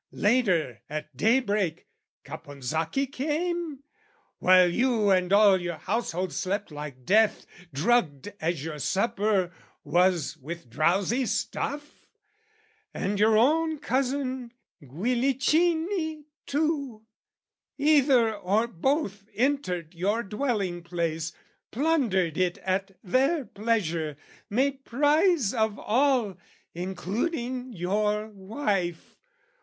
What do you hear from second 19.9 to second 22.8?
your dwelling place, "Plundered it